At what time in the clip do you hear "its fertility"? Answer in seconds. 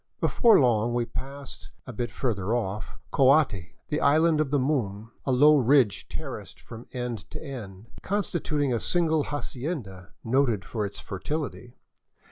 10.87-11.77